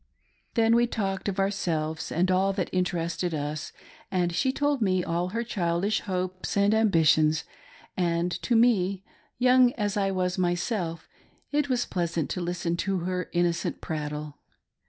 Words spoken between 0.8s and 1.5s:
talked of